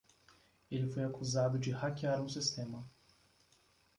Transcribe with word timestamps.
Ele 0.71 0.89
foi 0.91 1.03
acusado 1.03 1.59
de 1.59 1.69
hackear 1.69 2.23
um 2.23 2.27
sistema. 2.27 2.83